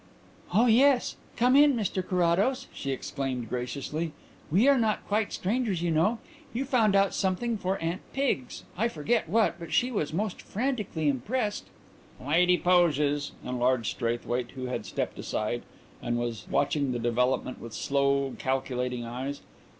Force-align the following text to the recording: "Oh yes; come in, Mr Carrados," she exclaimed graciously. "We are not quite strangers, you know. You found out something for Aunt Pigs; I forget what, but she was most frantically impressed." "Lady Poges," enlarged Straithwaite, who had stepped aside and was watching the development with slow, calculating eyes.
"Oh 0.51 0.65
yes; 0.65 1.15
come 1.37 1.55
in, 1.55 1.75
Mr 1.75 2.03
Carrados," 2.03 2.65
she 2.73 2.89
exclaimed 2.89 3.49
graciously. 3.49 4.13
"We 4.49 4.67
are 4.67 4.79
not 4.79 5.07
quite 5.07 5.31
strangers, 5.31 5.83
you 5.83 5.91
know. 5.91 6.17
You 6.53 6.65
found 6.65 6.95
out 6.95 7.13
something 7.13 7.55
for 7.55 7.77
Aunt 7.77 8.01
Pigs; 8.11 8.63
I 8.75 8.87
forget 8.87 9.29
what, 9.29 9.59
but 9.59 9.71
she 9.71 9.91
was 9.91 10.11
most 10.11 10.41
frantically 10.41 11.07
impressed." 11.07 11.65
"Lady 12.19 12.57
Poges," 12.57 13.33
enlarged 13.45 13.91
Straithwaite, 13.95 14.53
who 14.55 14.65
had 14.65 14.87
stepped 14.87 15.19
aside 15.19 15.61
and 16.01 16.17
was 16.17 16.47
watching 16.49 16.93
the 16.93 16.97
development 16.97 17.61
with 17.61 17.71
slow, 17.75 18.33
calculating 18.39 19.05
eyes. 19.05 19.41